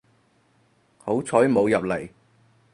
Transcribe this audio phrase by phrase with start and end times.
[0.97, 2.09] 好彩冇入嚟